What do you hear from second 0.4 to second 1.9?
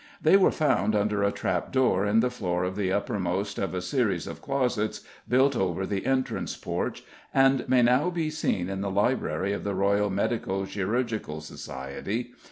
found under a trap